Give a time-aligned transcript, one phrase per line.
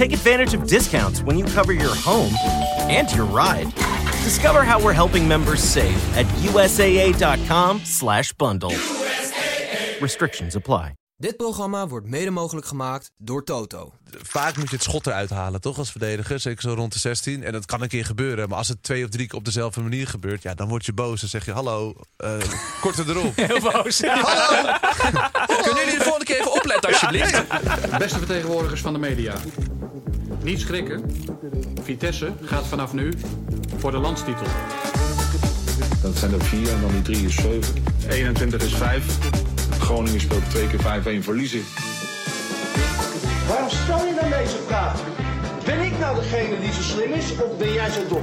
[0.00, 2.32] Take advantage of discounts when you cover your home
[2.88, 3.66] and your ride.
[4.24, 8.72] Discover how we're helping members save at USAA.com slash bundle.
[10.00, 10.92] Restrictions apply.
[11.16, 13.92] Dit programma wordt mede mogelijk gemaakt door Toto.
[14.22, 16.40] Vaak moet je het schot eruit halen, toch, als verdediger.
[16.40, 17.44] Zeker zo rond de 16.
[17.44, 18.48] En dat kan een keer gebeuren.
[18.48, 20.42] Maar als het twee of drie keer op dezelfde manier gebeurt...
[20.42, 21.20] ja, dan word je boos.
[21.20, 22.36] Dan zeg je, hallo, uh,
[22.80, 23.36] korter erop.
[23.36, 24.00] Heel boos.
[24.06, 24.76] Hallo!
[25.46, 27.44] Kunnen jullie de volgende keer even opletten, alsjeblieft?
[27.98, 29.34] Beste vertegenwoordigers van de media.
[30.42, 31.02] Niet schrikken.
[31.82, 33.12] Vitesse gaat vanaf nu
[33.76, 34.46] voor de landstitel.
[36.02, 37.74] Dat zijn er vier en dan die drie is zeven.
[38.08, 39.18] 21 is vijf.
[39.78, 41.60] Groningen speelt twee keer 5-1 verliezen.
[43.48, 45.00] Waarom stel je dan deze vraag?
[45.64, 48.22] Ben ik nou degene die zo slim is of ben jij zo dom?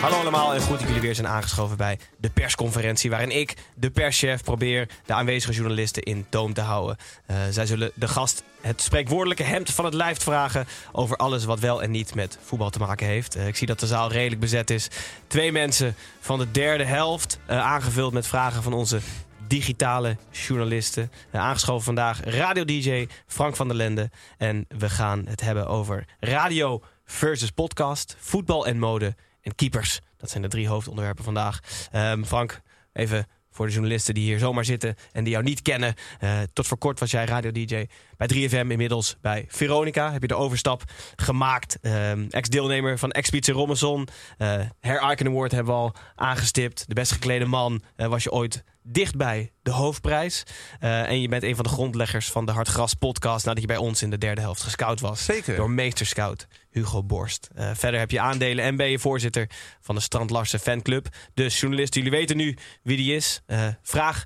[0.00, 3.10] Hallo allemaal en goed dat jullie weer zijn aangeschoven bij de persconferentie...
[3.10, 6.96] waarin ik, de perschef, probeer de aanwezige journalisten in toom te houden.
[7.30, 10.66] Uh, zij zullen de gast het spreekwoordelijke hemd van het lijf vragen...
[10.92, 13.36] over alles wat wel en niet met voetbal te maken heeft.
[13.36, 14.88] Uh, ik zie dat de zaal redelijk bezet is.
[15.26, 19.00] Twee mensen van de derde helft, uh, aangevuld met vragen van onze
[19.46, 21.10] digitale journalisten.
[21.32, 24.10] Aangeschoven vandaag radio-dj Frank van der Lende.
[24.36, 29.14] En we gaan het hebben over radio versus podcast, voetbal en mode
[29.48, 30.00] en keepers.
[30.16, 31.60] Dat zijn de drie hoofdonderwerpen vandaag.
[31.92, 32.60] Um, Frank,
[32.92, 35.94] even voor de journalisten die hier zomaar zitten en die jou niet kennen.
[36.20, 37.86] Uh, tot voor kort was jij radio-dj
[38.16, 40.12] bij 3FM, inmiddels bij Veronica.
[40.12, 40.82] Heb je de overstap
[41.16, 41.78] gemaakt.
[41.82, 44.08] Um, Ex-deelnemer van Expeditie Robinson.
[44.38, 46.88] Uh, Icon Award hebben we al aangestipt.
[46.88, 50.42] De best geklede man uh, was je ooit dichtbij de hoofdprijs.
[50.80, 53.44] Uh, en je bent een van de grondleggers van de Hartgras podcast...
[53.44, 55.24] nadat je bij ons in de derde helft gescout was.
[55.24, 55.56] Zeker.
[55.56, 57.48] Door meesterscout Hugo Borst.
[57.56, 59.50] Uh, verder heb je aandelen en ben je voorzitter
[59.80, 61.06] van de Strand Larsen fanclub.
[61.34, 63.42] Dus journalisten, jullie weten nu wie die is.
[63.46, 64.24] Uh, vraag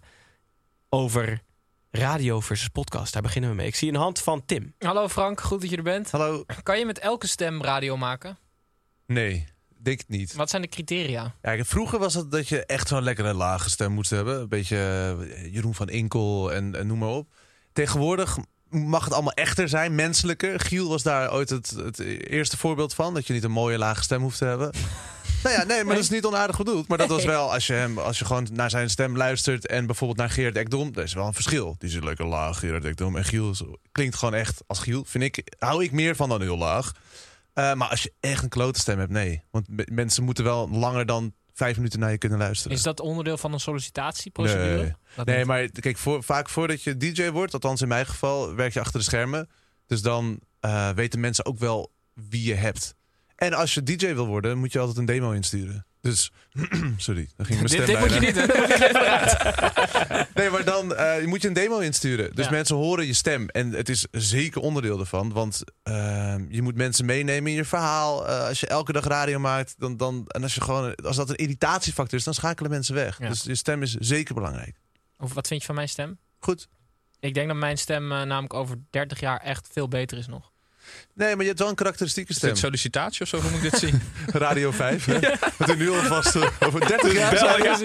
[0.88, 1.42] over
[1.90, 3.12] radio versus podcast.
[3.12, 3.66] Daar beginnen we mee.
[3.66, 4.74] Ik zie een hand van Tim.
[4.78, 6.10] Hallo Frank, goed dat je er bent.
[6.10, 6.44] Hallo.
[6.62, 8.38] Kan je met elke stem radio maken?
[9.06, 9.46] Nee
[9.82, 10.34] denk het niet.
[10.34, 11.34] Wat zijn de criteria?
[11.42, 14.40] Ja, vroeger was het dat je echt zo'n lekkere lage stem moest hebben.
[14.40, 14.76] Een beetje
[15.18, 17.28] uh, Jeroen van Inkel en, en, noem maar op.
[17.72, 18.38] Tegenwoordig
[18.68, 20.60] mag het allemaal echter zijn, menselijker.
[20.60, 23.14] Giel was daar ooit het, het eerste voorbeeld van.
[23.14, 24.70] Dat je niet een mooie lage stem hoeft te hebben.
[25.42, 26.88] nou ja, nee, maar dat is niet onaardig bedoeld.
[26.88, 29.66] Maar dat was wel, als je, hem, als je gewoon naar zijn stem luistert...
[29.66, 31.76] en bijvoorbeeld naar Gerard Ekdom, dat is wel een verschil.
[31.78, 33.16] Die is een leuke laag, Gerard Ekdom.
[33.16, 33.54] En Giel
[33.92, 35.04] klinkt gewoon echt als Giel.
[35.06, 36.92] Vind ik, hou ik meer van dan heel laag.
[37.54, 39.42] Uh, maar als je echt een klote stem hebt, nee.
[39.50, 42.76] Want mensen moeten wel langer dan vijf minuten naar je kunnen luisteren.
[42.76, 44.96] Is dat onderdeel van een sollicitatieprocedure?
[45.24, 48.80] Nee, maar kijk, voor, vaak voordat je DJ wordt, althans in mijn geval, werk je
[48.80, 49.48] achter de schermen.
[49.86, 52.94] Dus dan uh, weten mensen ook wel wie je hebt.
[53.36, 55.86] En als je DJ wil worden, moet je altijd een demo insturen.
[56.02, 56.32] Dus,
[56.96, 58.46] sorry, dan ging mijn stem Dit, dit moet je niet, hè?
[60.40, 62.34] nee, maar dan uh, moet je een demo insturen.
[62.34, 62.50] Dus ja.
[62.50, 63.48] mensen horen je stem.
[63.48, 65.32] En het is zeker onderdeel ervan.
[65.32, 68.28] Want uh, je moet mensen meenemen in je verhaal.
[68.28, 71.28] Uh, als je elke dag radio maakt, dan, dan, en als, je gewoon, als dat
[71.28, 73.18] een irritatiefactor is, dan schakelen mensen weg.
[73.18, 73.28] Ja.
[73.28, 74.80] Dus je stem is zeker belangrijk.
[75.18, 76.18] Of wat vind je van mijn stem?
[76.38, 76.68] Goed.
[77.20, 80.51] Ik denk dat mijn stem namelijk over 30 jaar echt veel beter is nog.
[81.14, 82.48] Nee, maar je hebt wel een karakteristieke stem.
[82.48, 83.40] Is dit sollicitatie of zo?
[83.40, 84.02] Hoe moet ik dit zien?
[84.46, 85.18] Radio 5, hè?
[85.18, 85.38] Ja.
[85.58, 87.78] Dat u nu alvast uh, over 30 jaar zal ja.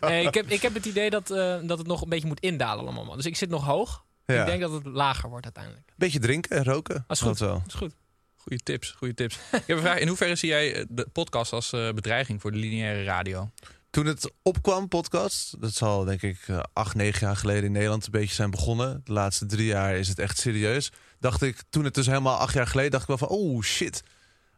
[0.00, 2.40] nee, ik, heb, ik heb het idee dat, uh, dat het nog een beetje moet
[2.40, 3.16] indalen allemaal.
[3.16, 4.04] Dus ik zit nog hoog.
[4.26, 4.40] Ja.
[4.40, 5.92] Ik denk dat het lager wordt uiteindelijk.
[5.96, 7.04] Beetje drinken en roken.
[7.06, 7.38] Dat is goed.
[7.38, 7.58] Dat wel.
[7.58, 7.94] Dat is goed.
[8.36, 9.34] Goeie tips, goede tips.
[9.36, 9.98] ik heb een vraag.
[9.98, 13.50] In hoeverre zie jij de podcast als uh, bedreiging voor de lineaire radio?
[13.90, 16.38] Toen het opkwam, podcast, dat zal denk ik
[16.72, 19.00] acht, negen jaar geleden in Nederland een beetje zijn begonnen.
[19.04, 20.92] De laatste drie jaar is het echt serieus.
[21.22, 24.02] Dacht ik, toen het dus helemaal acht jaar geleden, dacht ik wel van, oh shit.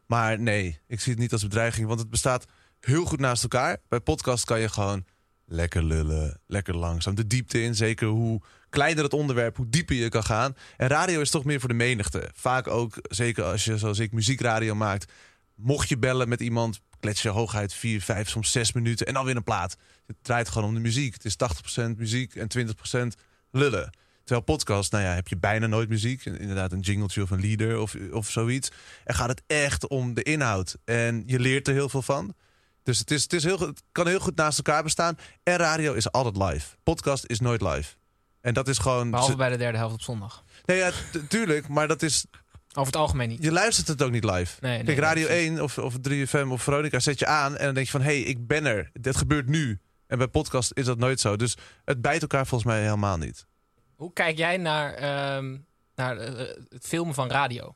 [0.05, 2.45] Maar nee, ik zie het niet als bedreiging, want het bestaat
[2.79, 3.77] heel goed naast elkaar.
[3.87, 5.05] Bij podcast kan je gewoon
[5.45, 7.15] lekker lullen, lekker langzaam.
[7.15, 10.55] De diepte in, zeker hoe kleiner het onderwerp, hoe dieper je kan gaan.
[10.77, 12.29] En radio is toch meer voor de menigte.
[12.33, 15.11] Vaak ook, zeker als je zoals ik muziekradio maakt.
[15.55, 19.25] Mocht je bellen met iemand, klets je hooguit 4, 5, soms 6 minuten en dan
[19.25, 19.77] weer een plaat.
[20.05, 21.13] Het draait gewoon om de muziek.
[21.13, 21.35] Het is
[21.83, 23.21] 80% muziek en 20%
[23.51, 23.89] lullen.
[24.25, 26.25] Terwijl podcast, nou ja, heb je bijna nooit muziek.
[26.25, 28.71] Inderdaad, een jingletje of een leader of, of zoiets.
[29.03, 30.77] En gaat het echt om de inhoud.
[30.85, 32.33] En je leert er heel veel van.
[32.83, 35.17] Dus het, is, het, is heel, het kan heel goed naast elkaar bestaan.
[35.43, 36.75] En radio is altijd live.
[36.83, 37.95] Podcast is nooit live.
[38.41, 39.11] En dat is gewoon.
[39.11, 40.43] Behalve bij de derde helft op zondag.
[40.65, 40.91] Nee, ja,
[41.27, 42.25] tuurlijk, maar dat is.
[42.69, 43.43] Over het algemeen niet.
[43.43, 44.57] Je luistert het ook niet live.
[44.59, 47.65] Nee, nee, Kijk, Radio nee, 1 of, of 3FM of Veronica zet je aan en
[47.65, 48.89] dan denk je van hé, hey, ik ben er.
[48.93, 49.79] Dit gebeurt nu.
[50.07, 51.35] En bij podcast is dat nooit zo.
[51.35, 51.55] Dus
[51.85, 53.45] het bijt elkaar volgens mij helemaal niet.
[53.95, 55.57] Hoe kijk jij naar, ehm,
[55.95, 57.75] naar eh, het filmen van radio?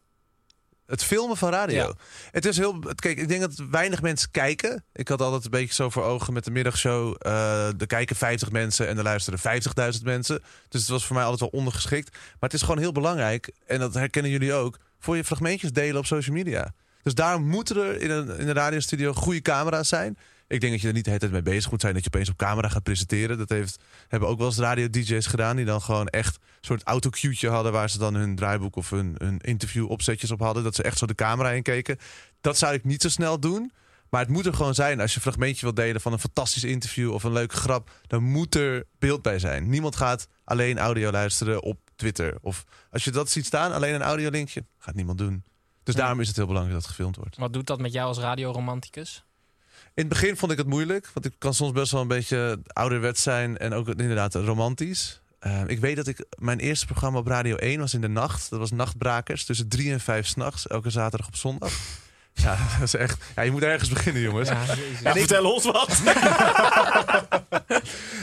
[0.85, 1.75] Het filmen van radio.
[1.87, 1.93] Ja.
[2.31, 2.79] Het is heel.
[2.79, 4.83] Kijk, ik denk dat weinig mensen kijken.
[4.93, 7.15] Ik had altijd een beetje zo voor ogen met de middagshow.
[7.19, 10.41] eh er kijken 50 mensen en er luisteren 50.000 mensen.
[10.67, 12.11] Dus het was voor mij altijd wel ondergeschikt.
[12.11, 13.51] Maar het is gewoon heel belangrijk.
[13.65, 14.77] En dat herkennen jullie ook.
[14.99, 16.73] Voor je fragmentjes delen op social media.
[17.03, 20.17] Dus daar moeten er in een, in een radiostudio goede camera's zijn.
[20.49, 21.93] Ik denk dat je er niet de hele tijd mee bezig moet zijn.
[21.93, 23.37] Dat je opeens op camera gaat presenteren.
[23.37, 25.55] Dat heeft, hebben ook wel eens radio-dj's gedaan.
[25.55, 27.71] Die dan gewoon echt een soort autocue'tje hadden.
[27.71, 30.63] Waar ze dan hun draaiboek of hun, hun interview opzetjes op hadden.
[30.63, 31.97] Dat ze echt zo de camera in keken.
[32.41, 33.71] Dat zou ik niet zo snel doen.
[34.09, 34.99] Maar het moet er gewoon zijn.
[35.01, 37.91] Als je een fragmentje wilt delen van een fantastisch interview of een leuke grap.
[38.07, 39.69] Dan moet er beeld bij zijn.
[39.69, 42.37] Niemand gaat alleen audio luisteren op Twitter.
[42.41, 44.65] Of als je dat ziet staan, alleen een audiolinkje.
[44.77, 45.43] Gaat niemand doen.
[45.83, 46.01] Dus Ja.
[46.01, 47.37] daarom is het heel belangrijk dat het gefilmd wordt.
[47.37, 49.23] Wat doet dat met jou als radioromanticus?
[49.93, 52.59] In het begin vond ik het moeilijk, want ik kan soms best wel een beetje
[52.67, 55.21] ouderwets zijn en ook inderdaad romantisch.
[55.39, 58.49] Eh, ik weet dat ik mijn eerste programma op Radio 1 was in de nacht.
[58.49, 61.73] Dat was Nachtbrakers tussen drie en vijf s'nachts, elke zaterdag op zondag.
[62.41, 63.23] Ja, dat is echt.
[63.35, 64.49] Ja, je moet ergens beginnen, jongens.
[64.49, 64.57] Ja,
[65.03, 65.99] En ik- Vertel ons wat.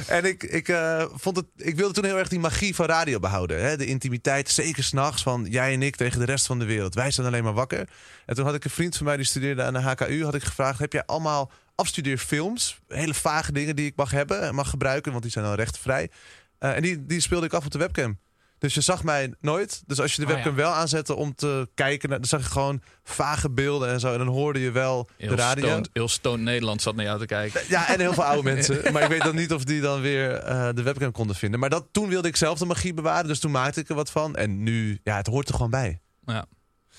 [0.07, 3.19] En ik, ik, eh, vond het, ik wilde toen heel erg die magie van radio
[3.19, 3.61] behouden.
[3.65, 3.77] Hè?
[3.77, 6.95] De intimiteit, zeker s'nachts, van jij en ik tegen de rest van de wereld.
[6.95, 7.89] Wij zijn alleen maar wakker.
[8.27, 10.25] En toen had ik een vriend van mij die studeerde aan de HKU.
[10.25, 12.79] Had ik gevraagd, heb jij allemaal afstudeerfilms?
[12.89, 16.11] Hele vage dingen die ik mag hebben en mag gebruiken, want die zijn dan rechtvrij.
[16.59, 18.19] Eh, en die, die speelde ik af op de webcam.
[18.67, 19.83] Dus je zag mij nooit.
[19.87, 20.57] Dus als je de Oh, webcam ja.
[20.63, 24.13] wel aanzette om te kijken, naar- dan zag je gewoon vage beelden en zo.
[24.13, 25.67] En dan hoorde je wel Heel de radio.
[25.67, 27.61] stoned, heel stoned Nederland zat naar jou te kijken.
[27.69, 28.93] Ja, en heel veel oude mensen.
[28.93, 31.61] Maar ik weet dan niet of die dan weer eh, de webcam konden vinden.
[31.61, 33.27] Maar dat, toen wilde ik zelf de magie bewaren.
[33.29, 34.37] Dus toen maakte ik er wat van.
[34.37, 36.01] En nu, ja, het hoort er gewoon bij.
[36.25, 36.47] Ja.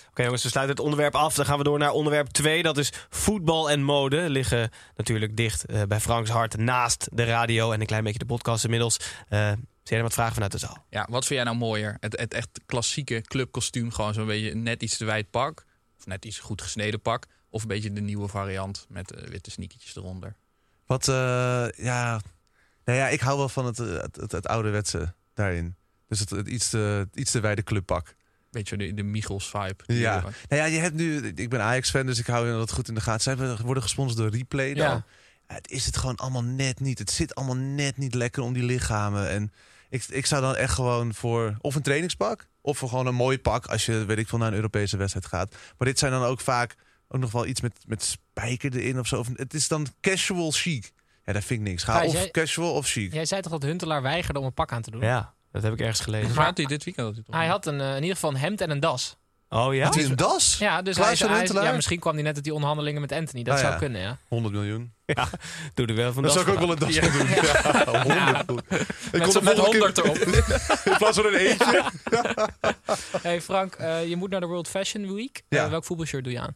[0.10, 1.36] Oké jongens, we sluiten het onderwerp af.
[1.36, 2.64] Dan gaan we door naar onderwerp 2.
[2.64, 4.30] Dat is voetbal en mode.
[4.30, 8.26] Liggen natuurlijk dicht eh, bij Franks hart naast de radio en een klein beetje de
[8.26, 9.00] podcast inmiddels.
[9.30, 9.52] Eh
[9.88, 10.86] zijn er wat vragen vanuit de zaal?
[10.90, 11.98] Ja, wat vind jij nou mooier?
[12.00, 15.66] Het, het echt klassieke clubkostuum, gewoon zo'n beetje net iets te wijd pak.
[15.98, 17.26] Of net iets goed gesneden pak.
[17.50, 20.36] Of een beetje de nieuwe variant met eh, witte sneakertjes eronder.
[20.86, 22.22] Wat, eh, ja...
[22.86, 25.76] Nou ja, ik hou wel van het, eh, het, het, het ouderwetse daarin.
[26.08, 28.16] Dus het, het iets, te, iets te wijde clubpak.
[28.52, 29.84] Beetje de, de Michels vibe.
[29.86, 30.22] Ja.
[30.22, 31.28] Nou ja, je hebt nu...
[31.28, 33.22] Ik ben Ajax-fan, dus ik hou dat goed in de gaten.
[33.22, 34.88] Zij worden gesponsord door Replay dan.
[34.88, 35.06] Ja,
[35.48, 37.00] het is het gewoon allemaal net niet.
[37.00, 39.30] Het zit allemaal net niet lekker om die lichamen.
[39.30, 39.52] En
[39.90, 42.48] ik, ik zou dan echt gewoon voor of een trainingspak...
[42.62, 45.26] of voor gewoon een mooi pak als je, weet ik veel, naar een Europese wedstrijd
[45.26, 45.56] gaat.
[45.78, 46.76] Maar dit zijn dan ook vaak
[47.08, 49.20] ook nog wel iets met, met spijker erin of zo.
[49.20, 50.92] Of, het is dan casual chic.
[51.26, 51.84] Ja, dat vind ik niks.
[51.84, 53.14] Ga of jij- casual of chic.
[53.14, 55.02] Jij zei toch dat Huntelaar weigerde om een pak aan te doen?
[55.02, 56.36] Ja, dat heb ik ergens gelezen.
[56.36, 57.36] Maar had hij dit weekend had hij toch?
[57.36, 59.18] Hij had een, eh, in ieder geval een hemd en een das.
[59.50, 59.84] Oh ja?
[59.84, 60.58] Had hij een das?
[60.58, 61.64] Ja, dus hij, hij- Huntelaar?
[61.64, 63.44] ja, misschien kwam hij net uit die onderhandelingen met Anthony.
[63.44, 63.78] Dat Nou zou ja.
[63.80, 64.18] kunnen, ja.
[64.28, 64.94] 100 miljoen.
[65.16, 65.30] Ja,
[65.74, 67.28] doe er wel van Dat zou ik ook wel een van doen.
[68.16, 68.72] Ja, 100.
[68.72, 70.18] Ik Met, met volgende keer- 100 erop.
[70.92, 71.92] In plaats van een eentje.
[73.28, 75.42] hey Frank, eh, je moet naar de World Fashion Week.
[75.50, 75.64] Ja.
[75.64, 76.56] Eh, welk voetbalshirt doe je aan?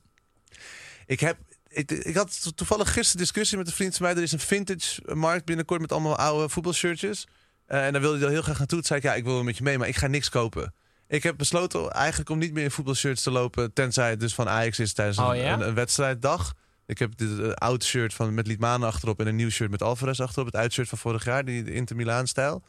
[1.06, 4.16] Ik, heb, ik, ik had to- toevallig gisteren discussie met een vriend van mij.
[4.16, 7.28] Er is een vintage markt binnenkort met allemaal oude voetbalshirtjes.
[7.66, 8.78] Eh, en daar wilde hij heel graag naartoe.
[8.78, 10.74] Toen zei ik, ja, ik wil wel met je mee, maar ik ga niks kopen.
[11.08, 13.74] Ik heb besloten eigenlijk om niet meer in voetbalshirts te lopen.
[13.74, 15.54] Tenzij het dus van Ajax is tijdens Oh, een, ja?
[15.54, 16.54] een, een wedstrijddag.
[16.92, 19.82] Ik heb dit eh, oud shirt van, met Liedmanen achterop en een nieuw shirt met
[19.82, 20.46] Alvarez achterop.
[20.46, 22.64] Het uitshirt van vorig jaar, die de Inter Milaan stijl.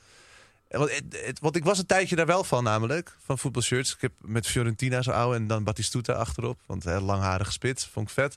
[0.69, 0.79] En
[1.41, 3.95] Want, ik was een tijdje daar wel van namelijk, van voetbalshirts.
[3.95, 6.61] Ik heb met Fiorentina zo oude en dan Batistuta achterop.
[6.67, 8.37] Want hè, langharige spits, vond ik vet.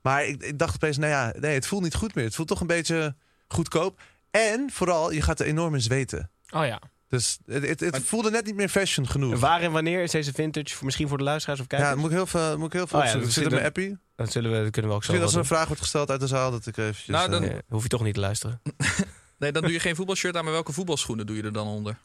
[0.00, 2.24] Maar ik, ik dacht opeens, nou ja, nee, het voelt niet goed meer.
[2.24, 3.14] Het voelt toch een beetje
[3.48, 4.00] goedkoop.
[4.30, 6.30] En vooral, je gaat er enorm in zweten.
[6.50, 6.80] Oh ja.
[7.10, 9.38] Dus het, het, het voelde net niet meer fashion genoeg.
[9.40, 10.74] Waar en wanneer is deze vintage?
[10.76, 11.90] Voor- Misschien voor de luisteraars of Ja, kijkers?
[11.94, 13.98] dan moet ik heel veel, moet ik heel veel Oh ja, Zit in mijn appie?
[14.16, 16.10] Dat zullen we, dat kunnen we ook zo Misschien als er een vraag wordt gesteld
[16.10, 17.06] uit de zaal, dat ik eventjes...
[17.06, 17.50] Nou, dan- eh.
[17.50, 18.60] Ja, hoef je toch niet te luisteren.
[19.38, 21.98] Nee, dan doe je geen voetbalshirt aan, maar welke voetbalschoenen doe je er dan onder?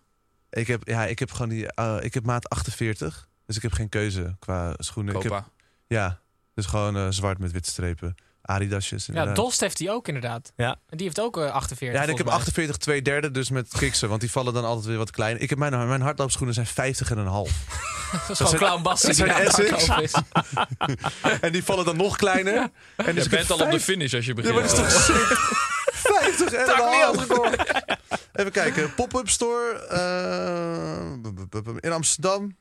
[0.49, 1.67] ik, heb, ja, ik heb gewoon die...
[1.73, 5.15] eh, ik heb maat 48, dus ik heb geen keuze qua schoenen.
[5.15, 5.47] Ik heb, Copa.
[5.87, 6.19] ja,
[6.53, 8.15] dus gewoon eh, zwart met witte strepen.
[8.45, 9.35] Adidasjes Ja, inderdaad.
[9.35, 10.51] Dost heeft die ook inderdaad.
[10.55, 10.69] Ja.
[10.89, 11.97] En die heeft ook eh, 48.
[11.99, 12.33] Ja, en ik heb volgens mij.
[12.65, 15.41] 48 2 derde, dus met kiksen, want die vallen dan altijd weer wat klein.
[15.41, 17.49] Ik heb mijn, mijn hardloopschoenen zijn 50 en een half.
[18.11, 20.13] Dat is gewoon zijn- Clown die zijn Essex.
[21.41, 22.69] En die vallen dan nog kleiner.
[22.95, 24.55] En dus Je bent al op de vijf- finish als je Ja, begint.
[24.55, 25.37] maar dat is toch sick?
[26.15, 27.27] 50 en een half.
[28.33, 28.93] Even kijken.
[28.93, 32.57] Pop-up store eh, b- in Amsterdam.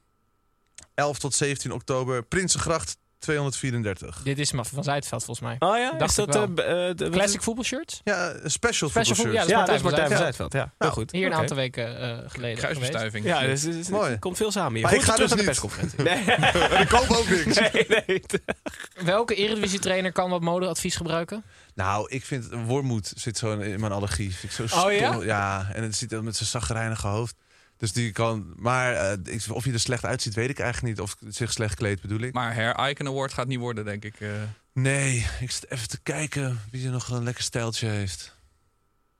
[0.94, 2.22] 11 tot 17 oktober.
[2.22, 4.20] Prinsengracht 234.
[4.24, 5.56] Dit is maar van Zuidveld volgens mij.
[5.58, 6.50] Oh ja, Dacht is ik dat...
[6.54, 6.64] wel.
[6.66, 8.00] eh, eh, de- Classic voetbalshirts?
[8.04, 9.48] Ja, een special, Special football voetbal- shirt.
[9.48, 10.52] ja, dat is Martijn van Zuidveld.
[10.52, 10.52] Zuidveld.
[10.78, 11.12] Ja, heel goed.
[11.12, 12.26] Hier een aantal weken eh, geleden.
[12.30, 12.58] geweest.
[12.60, 13.24] Kruisbestuiving.
[13.24, 14.10] Ja, dus, dus- Mooi.
[14.10, 14.82] het komt veel samen hier.
[14.82, 15.44] Maar Goed, ik ga dus naar de niet.
[15.44, 16.02] persconferentie.
[16.08, 17.58] Nee, ik koop ook niks.
[17.72, 18.22] nee, nee.
[19.14, 21.44] Welke Eredivisie trainer kan wat modeadvies gebruiken?
[21.74, 24.34] Nou, ik vind wormoed zit zo in mijn allergie.
[24.34, 25.12] Vind ik zo Oh, ja?
[25.12, 25.24] stom.
[25.24, 27.34] Ja, en het ziet er met zijn zagrijnige hoofd.
[27.76, 28.52] Dus die kan.
[28.56, 31.04] Maar eh, of hij er slecht uitziet, weet ik eigenlijk niet.
[31.04, 32.32] Of zich slecht kleedt, bedoel ik.
[32.32, 34.20] Maar Hair Icon Award gaat niet worden, denk ik.
[34.20, 34.30] eh.
[34.72, 38.36] Nee, ik zit even te kijken wie er nog een lekker stijltje heeft.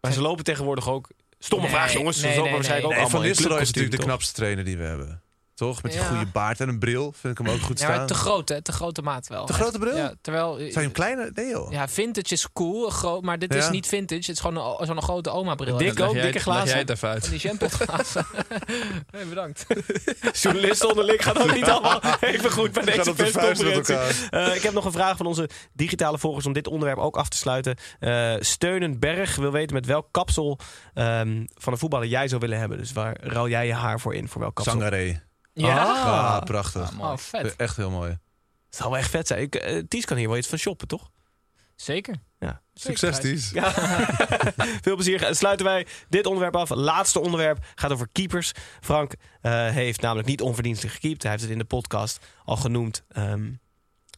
[0.01, 1.09] Maar ze lopen tegenwoordig ook...
[1.39, 2.21] Stomme Nee, vraag, jongens.
[2.21, 2.55] Nee, nee, nee.
[2.55, 5.23] ook Nee, allemaal Van Nistelrooy is natuurlijk de knapste trainer die we hebben.
[5.55, 5.83] Toch?
[5.83, 6.07] Met die Ja.
[6.07, 7.13] goede baard en een bril.
[7.17, 8.07] Vind ik hem ook goed Ja, maar staan.
[8.07, 8.63] te groot, hè?
[8.63, 9.47] Te grote maat wel.
[9.47, 9.97] Te grote bril?
[9.97, 10.55] Ja, terwijl...
[10.57, 11.31] Zijn je hem kleiner?
[11.35, 11.73] Nee joh.
[11.73, 13.71] Ja, vintage is cool, groot, maar dit is Ja.
[13.71, 14.21] niet vintage.
[14.21, 15.77] Het is gewoon een- zo'n grote oma-bril.
[15.77, 16.69] Dik En dat- ook, dikke glazen.
[16.69, 17.21] jij het even uit.
[17.23, 18.27] Van die shampooglazen.
[19.13, 19.67] nee, bedankt.
[20.43, 23.95] Journalisten onderling gaat ook niet allemaal even goed bij deze persconferentie.
[24.31, 27.29] Eh, ik heb nog een vraag van onze digitale volgers om dit onderwerp ook af
[27.29, 27.77] te sluiten.
[28.01, 30.59] Eh Steunenberg wil weten met welk kapsel
[30.95, 32.79] ehm, van een voetballer jij zou willen hebben.
[32.79, 34.29] Dus waar ruil jij je haar voor in?
[34.29, 34.73] Voor welk kapsel?
[34.75, 35.23] Sangaré.
[35.55, 35.85] Ja?
[35.85, 36.99] Ah, prachtig.
[36.99, 37.57] Oh, vet.
[37.57, 38.11] Echt heel mooi.
[38.11, 39.41] Het zou wel echt vet zijn.
[39.41, 41.11] Ik, eh, Ties kan hier wel iets van shoppen, toch?
[41.77, 42.15] Zeker.
[42.39, 42.63] Ja.
[42.75, 43.51] Succes, Ties.
[43.51, 43.73] Ja.
[44.85, 45.35] Veel plezier.
[45.35, 46.71] Sluiten wij dit onderwerp af.
[46.71, 48.53] Laatste onderwerp gaat over keepers.
[48.81, 51.23] Frank eh, heeft namelijk niet onverdienstelijk gekiept.
[51.23, 53.05] Hij heeft het in de podcast al genoemd.
[53.09, 53.51] Ehm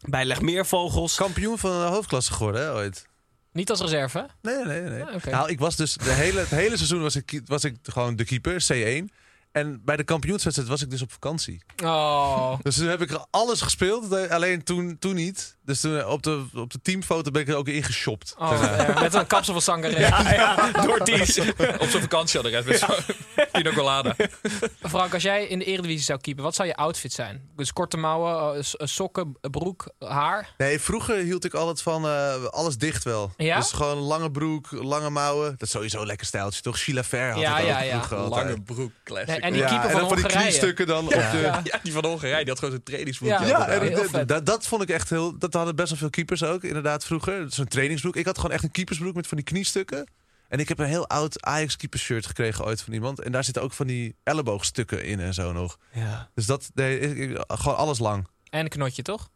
[0.01, 1.17] bij Legmeervogels.
[1.17, 3.07] Kampioen van de hoofdklasse geworden, hè, ooit.
[3.53, 4.55] Niet als reserve, hè?
[4.55, 5.05] Nee, nee, nee.
[5.05, 5.31] Ah, oké.
[5.31, 8.25] Nou, ik was dus de hele, het hele seizoen was ik, was ik gewoon de
[8.25, 9.15] keeper, C1.
[9.57, 11.63] En bij de kampioenswedstrijd was ik dus op vakantie.
[11.85, 12.53] Oh.
[12.63, 15.57] Dus toen heb ik alles gespeeld, alleen toen, toen niet.
[15.65, 18.35] Dus toen, eh, op, de, op de teamfoto ben ik er ook ingeshopt.
[18.39, 19.99] oh ja, met een kapsel van Sangaré.
[19.99, 21.39] Ja, ja, door Ties.
[21.83, 23.17] Op zijn vakantieadres met zo'n
[23.53, 24.15] pina colada.
[24.89, 27.49] Frank, als jij in de Eredivisie zou keepen, wat zou je outfit zijn?
[27.57, 30.55] Dus korte mouwen, eh, eh, sokken, broek, haar?
[30.59, 33.33] Nee, vroeger hield ik altijd van eh, alles dicht wel.
[33.37, 33.57] Ja?
[33.59, 35.51] Dus gewoon lange broek, lange mouwen.
[35.51, 36.79] Dat is sowieso een lekker stijltje, toch?
[36.79, 37.91] Sheila Fer had Ja, ja, ja.
[37.97, 38.45] vroeger altijd.
[38.47, 39.29] Lange broek, classic.
[39.29, 41.31] Nee, en die ja, keeper en van dan van die kniestukken dan op Ja.
[41.31, 41.39] de...
[41.39, 41.61] Ja.
[41.65, 43.31] Ja, die van Hongarije, die had gewoon zo'n trainingsbroek.
[43.31, 43.45] Ja.
[43.45, 44.29] Ja, en heel dat- vet.
[44.29, 45.39] dat, dat vond ik echt heel.
[45.39, 47.45] Dat hadden best wel veel keepers ook, inderdaad, vroeger.
[47.49, 48.17] Zo'n trainingsbroek.
[48.17, 50.07] Ik had gewoon echt een keepersbroek met van die kniestukken.
[50.49, 53.21] En ik heb een heel oud Ajax keeper shirt gekregen ooit van iemand.
[53.21, 55.79] En daar zitten ook van die elleboogstukken in en zo nog.
[55.93, 56.31] Ja.
[56.35, 58.27] Dus dat, nee, ik- ik- gewoon alles lang.
[58.51, 59.29] En een knotje, toch?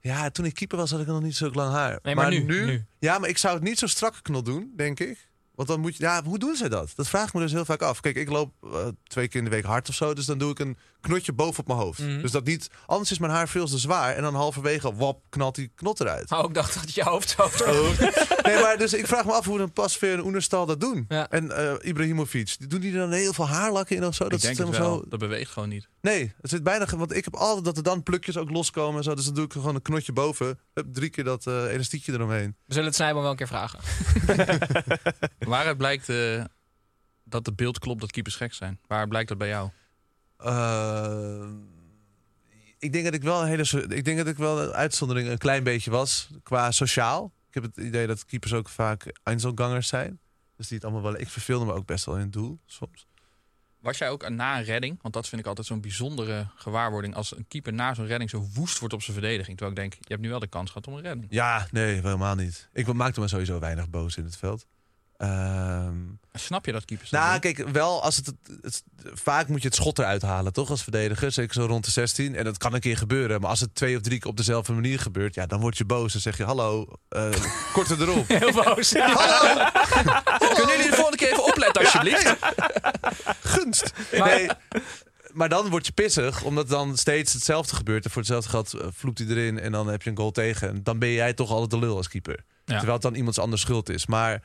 [0.00, 1.98] Ja, toen ik keeper was, had ik nog niet zo lang haar.
[2.02, 2.84] Nee, maar nu, nu.
[2.98, 5.28] Ja, maar ik zou het niet zo strakke knot doen, denk ik.
[5.54, 6.02] Want dan moet je.
[6.02, 6.92] Ja, hoe doen ze dat?
[6.94, 8.00] Dat vraag ik me dus heel vaak af.
[8.00, 10.14] Kijk, ik loop eh, twee keer in de week hard of zo.
[10.14, 11.98] Dus dan doe ik een knotje boven op mijn hoofd.
[11.98, 12.20] Mhm.
[12.20, 12.70] Dus dat niet.
[12.86, 14.14] Anders is mijn haar veel te zwaar.
[14.14, 16.30] En dan halverwege, wap, knalt die knot eruit.
[16.30, 17.46] Oh, ik dacht dat je hoofd zo...
[18.42, 21.04] Nee, maar dus ik vraag me af hoe een Pasveer en Oenerstal dat doen.
[21.08, 21.28] Ja.
[21.30, 24.24] En eh, Ibrahimovic, die- doen die er dan heel veel haarlakken in of zo?
[24.24, 25.04] Ik Dat denk het wel.
[25.08, 25.88] Dat beweegt gewoon niet.
[26.00, 26.86] Nee, het zit bijna.
[26.96, 29.14] Want ik heb altijd dat er dan plukjes ook loskomen en zo.
[29.14, 30.58] Dus dan doe ik gewoon een knotje boven.
[30.74, 32.56] Hup, drie keer dat eh elastiekje eromheen.
[32.66, 33.78] We zullen het Snijboom wel een keer vragen.
[35.38, 36.44] Waaruit blijkt eh,
[37.24, 38.78] dat het beeld klopt dat keepers gek zijn?
[38.86, 39.70] Waar blijkt dat bij jou?
[40.42, 41.48] Eh,
[42.78, 43.86] ik denk dat ik wel een hele.
[43.88, 47.32] Ik denk dat ik wel een uitzondering een klein beetje was qua sociaal.
[47.48, 50.18] Ik heb het idee dat keepers ook vaak Einzelgangers zijn.
[50.56, 51.20] Dus die het allemaal wel.
[51.20, 53.06] Ik verveelde me ook best wel in het doel soms.
[53.80, 54.98] Was jij ook na een redding?
[55.02, 57.14] Want dat vind ik altijd zo'n bijzondere gewaarwording.
[57.14, 59.56] Als een keeper na zo'n redding zo woest wordt op zijn verdediging.
[59.56, 61.26] Terwijl ik denk, je hebt nu wel de kans gehad om een redding.
[61.30, 62.68] Ja, nee, helemaal niet.
[62.72, 64.66] Ik maakte me sowieso weinig boos in het veld.
[65.20, 65.94] Ehm,
[66.32, 67.40] Snap je dat keepers nou, doen?
[67.40, 68.82] kijk, wel als het, het,
[69.14, 70.70] Vaak moet je het schot eruit halen, toch?
[70.70, 71.32] Als verdediger.
[71.32, 72.34] Zeker zo rond de 16.
[72.36, 73.40] En dat kan een keer gebeuren.
[73.40, 75.84] Maar als het twee of drie keer op dezelfde manier gebeurt, ja, dan word je
[75.84, 76.12] boos.
[76.12, 77.30] Dan zeg je: Hallo, eh
[77.72, 78.28] korter erop.
[78.28, 78.92] Heel boos.
[78.98, 79.64] Hallo,
[80.54, 82.36] Kunnen jullie de volgende keer even opletten, alsjeblieft?
[83.42, 83.92] gunst.
[84.18, 84.48] Maar- Nee.
[85.32, 88.04] Maar dan word je pissig, omdat dan steeds hetzelfde gebeurt.
[88.04, 90.68] En voor hetzelfde geld eh, vloept hij erin en dan heb je een goal tegen.
[90.68, 92.44] En dan ben jij toch altijd de lul als keeper.
[92.64, 92.74] Ja.
[92.76, 94.06] Terwijl het dan iemands anders schuld is.
[94.06, 94.42] Maar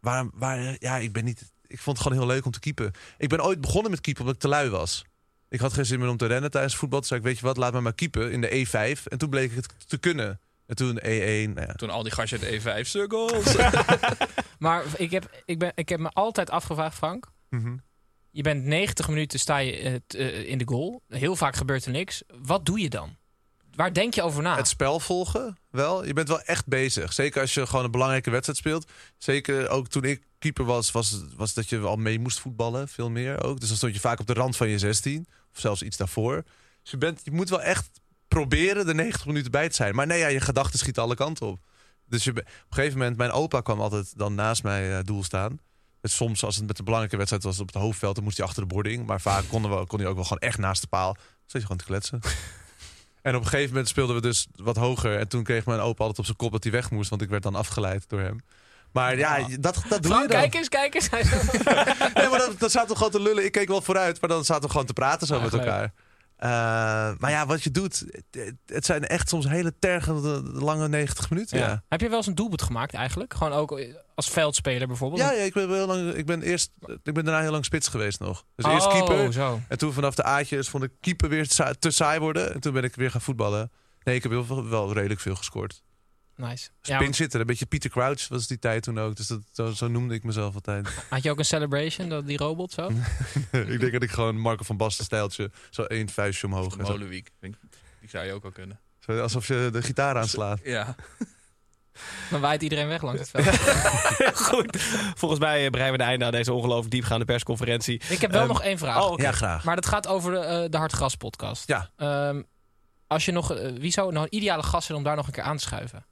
[0.00, 1.52] waar, waar, ja, ik ben niet.
[1.66, 2.92] Ik vond het gewoon heel leuk om te keepen.
[3.18, 5.04] Ik ben ooit begonnen met keepen omdat ik te lui was.
[5.48, 6.98] Ik had geen zin meer om te rennen tijdens voetbal.
[6.98, 9.02] Toen zei ik, weet je wat, laat me maar keepen in de E5.
[9.02, 10.40] En toen bleek ik het te kunnen.
[10.66, 11.52] En toen E1.
[11.54, 11.72] Nou ja.
[11.72, 13.56] Toen al die gastjes uit de E5 sukkels.
[14.62, 17.32] Maar ik heb, ik, ben, ik heb me altijd afgevraagd, Frank.
[17.48, 17.76] Mhm.
[18.30, 21.02] Je bent 90 minuten sta je eh, eh, in de goal.
[21.08, 22.22] Heel vaak gebeurt er niks.
[22.42, 23.16] Wat doe je dan?
[23.74, 24.56] Waar denk je over na?
[24.56, 26.04] Het spel volgen, wel.
[26.06, 27.12] Je bent wel echt bezig.
[27.12, 28.90] Zeker als je gewoon een belangrijke wedstrijd speelt.
[29.18, 32.88] Zeker ook toen ik keeper was, was, was dat je al mee moest voetballen.
[32.88, 33.60] Veel meer ook.
[33.60, 35.26] Dus dan stond je vaak op de rand van je 16.
[35.52, 36.42] Of zelfs iets daarvoor.
[36.82, 37.90] Dus je, bent, je moet wel echt
[38.28, 39.94] proberen de 90 minuten bij te zijn.
[39.94, 41.60] Maar nee, ja, je gedachten schieten alle kanten op.
[42.06, 45.24] Dus je, op een gegeven moment, mijn opa kwam altijd dan naast mij eh, doel
[45.24, 45.58] staan.
[46.02, 48.62] Soms, als het met een belangrijke wedstrijd was op het hoofdveld, dan moest hij achter
[48.62, 49.06] de boarding.
[49.06, 51.16] Maar vaak konden we, kon hij ook wel gewoon echt naast de paal.
[51.46, 52.20] Zat je gewoon te kletsen.
[53.22, 55.18] En op een gegeven moment speelden we dus wat hoger.
[55.18, 57.10] En toen kreeg mijn opa altijd op zijn kop dat hij weg moest.
[57.10, 58.40] Want ik werd dan afgeleid door hem.
[58.92, 60.40] Maar ja, dat, dat doe Frank, je dan.
[60.40, 61.08] kijk eens, kijk eens.
[62.14, 63.44] Nee, maar dan, dan zaten we gewoon te lullen.
[63.44, 65.90] Ik keek wel vooruit, maar dan zaten we gewoon te praten zo met leuk.
[66.42, 66.48] Eh,
[67.18, 71.58] maar ja, wat je doet, het, het zijn echt soms hele tergende lange 90 minuten.
[71.58, 71.66] Ja.
[71.68, 71.82] Ja.
[71.88, 73.34] Heb je wel eens een doelpunt gemaakt eigenlijk?
[73.34, 73.80] Gewoon ook
[74.14, 75.20] als veldspeler bijvoorbeeld?
[75.22, 76.14] Ja, ik ben heel lang.
[76.14, 76.70] Ik ben eerst.
[77.02, 78.44] Ik ben daarna heel lang spits geweest nog.
[78.56, 79.32] Dus Oh, eerst keeper.
[79.32, 79.60] zo.
[79.68, 82.54] En toen vanaf de A'tjes vond ik keeper weer te saai worden.
[82.54, 83.70] En toen ben ik weer gaan voetballen.
[84.02, 85.82] Nee, ik heb wel redelijk veel gescoord.
[86.36, 86.68] Nice.
[86.80, 89.16] Dus Ja, pinchitter, een beetje Peter Crouch was die tijd toen ook.
[89.16, 90.88] Dus dat, zo, zo noemde ik mezelf altijd.
[91.10, 92.90] had je ook een celebration, dat, die robot zo?
[93.50, 96.78] ik denk dat ik gewoon Marco van Basten stijltje, zo één vuistje omhoog.
[96.78, 97.30] Molenwiek.
[97.40, 97.54] Die
[98.08, 98.80] zou je ook al kunnen.
[98.98, 100.60] zo alsof je de gitaar aanslaat.
[100.64, 100.94] Ja.
[102.30, 103.58] Dan waait iedereen weg langs het veld.
[104.48, 104.76] Goed.
[105.14, 108.00] Volgens mij eh, breien we de einde aan deze ongelooflijk diepgaande persconferentie.
[108.08, 109.08] Ik heb wel Ehm, nog één vraag.
[109.08, 109.18] Oh.
[109.18, 109.64] Ja, graag.
[109.64, 111.68] Maar dat gaat over de, eh, de Hartgras podcast.
[111.68, 111.90] Ja.
[111.96, 112.42] Ehm,
[113.06, 115.32] als je nog, eh, wie zou nou een ideale gast zijn om daar nog een
[115.32, 116.06] keer aan te schuiven?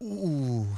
[0.00, 0.68] Oeh.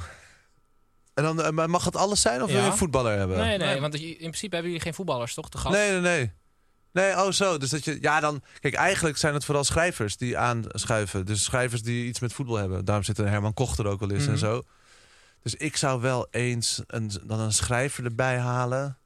[1.13, 3.37] En dan eh, maar mag het alles zijn of wil je een voetballer hebben?
[3.37, 5.49] Nee, nee, want in principe hebben jullie geen voetballers, toch?
[5.49, 5.75] De gast?
[5.75, 6.31] Nee, nee, nee.
[6.91, 7.57] Nee, oh zo.
[7.57, 11.25] Dus dat je, ja, dan, kijk, eigenlijk zijn het vooral schrijvers die aanschuiven.
[11.25, 12.85] Dus schrijvers die iets met voetbal hebben.
[12.85, 14.31] Daarom zit er Herman Koch er ook wel eens Mhm.
[14.31, 14.63] en zo.
[15.41, 18.97] Dus ik zou wel eens een, dan een schrijver erbij halen.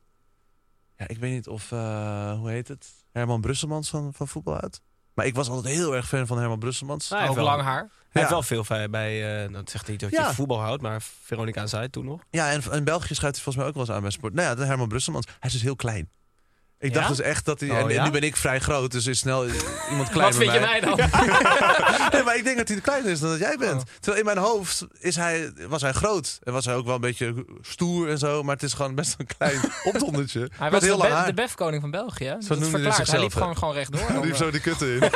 [0.97, 2.88] Ja, ik weet niet of, eh, hoe heet het?
[3.12, 4.81] Herman Brusselmans van, van Voetbal uit.
[5.17, 7.09] Maar ik was altijd heel erg fan van Herman Brusselmans.
[7.09, 7.89] Nou, hij Ook heeft wel- lang haar.
[8.09, 10.33] Hij heeft wel veel bij, bij eh, dat zegt niet dat je Ja.
[10.33, 12.21] voetbal houdt, maar Veronica zei het toen nog.
[12.29, 14.33] Ja, en in België schrijft hij volgens mij ook wel eens aan bij sport.
[14.33, 15.25] Nou ja, de Herman Brusselmans.
[15.25, 16.09] Hij is dus heel klein.
[16.79, 17.69] Ik dacht dus echt dat hij...
[17.69, 19.46] Oh, en, nu ben ik vrij groot, dus is snel
[19.89, 20.96] iemand klein Wat vind je mij dan?
[22.13, 23.81] nee, maar ik denk dat hij kleiner is dan dat jij bent.
[23.81, 23.88] Oh.
[24.00, 26.40] Terwijl in mijn hoofd is hij, was hij groot.
[26.44, 28.44] En was hij ook wel een beetje stoer en zo.
[28.44, 29.59] Maar het is gewoon best een klein
[29.94, 30.50] opdondertje.
[30.53, 32.25] Hij was heel de, lang be- de befkoning van België.
[32.25, 32.37] hè?
[32.37, 32.81] Dat noemde hij.
[32.81, 33.40] Hij zichzelf, liep hè?
[33.40, 34.07] gewoon, gewoon rechtdoor.
[34.07, 35.01] Die heeft zo die kutten in.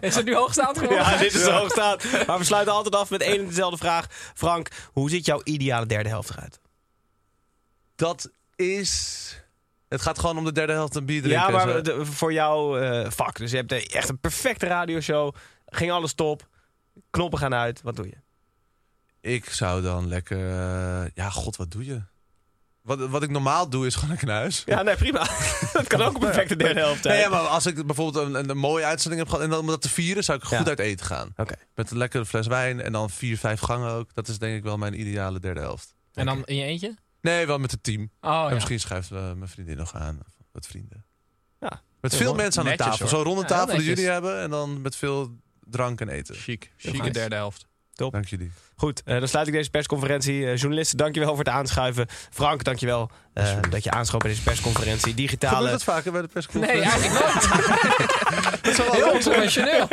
[0.00, 1.04] Is het nu hoogstaand geworden?
[1.04, 2.04] Ja, dit is zo hoog staat.
[2.26, 4.06] Maar we sluiten altijd af met één en dezelfde vraag.
[4.34, 6.58] Frank, hoe ziet jouw ideale derde helft eruit?
[7.96, 9.44] Dat is...
[9.88, 11.40] Het gaat gewoon om de derde helft een bier drinken.
[11.40, 13.36] Ja, en maar de- voor jouw eh, vak.
[13.36, 15.34] Dus je hebt eh, echt een perfecte radioshow.
[15.66, 16.48] Ging alles top.
[17.10, 17.82] Knoppen gaan uit.
[17.82, 18.16] Wat doe je?
[19.30, 20.38] Ik zou dan lekker...
[20.38, 22.02] eh, ja, god, wat doe je?
[22.82, 24.62] Wat, wat ik normaal doe is gewoon lekker naar huis.
[24.66, 25.18] Ja, nee, prima.
[25.72, 27.14] dat kan ook een perfecte derde helft zijn.
[27.14, 29.44] Nee, ja, maar als ik bijvoorbeeld een, een, een mooie uitzending heb gehad...
[29.44, 30.64] en dan om dat te vieren, zou ik goed Ja.
[30.64, 31.32] uit eten gaan.
[31.36, 31.54] Oké.
[31.74, 34.14] Met een lekkere fles wijn en dan vier, vijf gangen ook.
[34.14, 35.94] Dat is denk ik wel mijn ideale derde helft.
[36.14, 36.94] En dan in je eentje?
[37.26, 38.10] Nee, wel met het team.
[38.20, 38.54] Oh, en ja.
[38.54, 40.18] misschien schuift uh, mijn vriendin nog aan.
[40.26, 41.04] Of wat vrienden.
[41.60, 41.82] Ja.
[42.00, 43.08] Met veel mensen aan de Netjes, tafel.
[43.08, 43.94] Zo'n ronde Ja, tafel die netjes.
[43.94, 44.40] jullie hebben.
[44.40, 46.34] En dan met veel drank en eten.
[46.34, 46.72] Chic.
[46.76, 47.10] Chique nice.
[47.10, 47.66] derde helft.
[47.96, 48.52] Dank jullie.
[48.76, 50.46] Goed, eh, dan sluit ik deze persconferentie.
[50.46, 52.06] Eh, journalisten, dankjewel voor het aanschuiven.
[52.30, 55.14] Frank, dankjewel uh, dat je aanschoof bij deze persconferentie.
[55.14, 55.54] Digitale...
[55.54, 56.84] Gebeurt dat vaker bij de persconferentie?
[56.84, 57.42] Nee, eigenlijk nooit.
[58.62, 59.88] dat is wel Heel onconventioneel.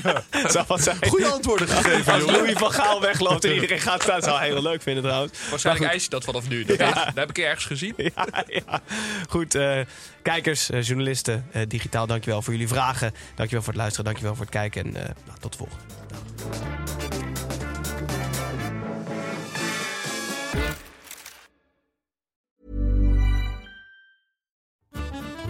[0.52, 0.96] zou wat zijn.
[1.08, 2.24] Goede antwoorden gegeven, Als.
[2.24, 5.32] Louis van Gaal wegloopt en iedereen gaat staan, zou hij heel leuk vinden trouwens.
[5.50, 6.64] Waarschijnlijk eist je dat vanaf nu.
[6.64, 6.78] Dat,
[7.14, 7.94] heb ik ergens gezien.
[8.14, 8.80] Ja, ja.
[9.28, 9.80] Goed, eh,
[10.26, 13.12] kijkers, eh, journalisten, eh, digitaal, dankjewel voor jullie vragen.
[13.34, 15.95] Dankjewel voor het luisteren, dankjewel voor het kijken en eh, nou, tot de volgende.